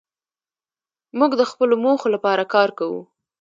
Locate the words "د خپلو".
1.39-1.75